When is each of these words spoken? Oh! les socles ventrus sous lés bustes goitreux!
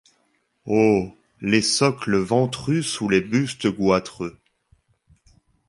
Oh! 0.65 1.13
les 1.41 1.61
socles 1.61 2.17
ventrus 2.17 2.81
sous 2.87 3.07
lés 3.07 3.21
bustes 3.21 3.67
goitreux! 3.67 4.39